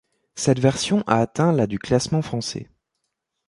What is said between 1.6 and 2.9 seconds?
du classement français.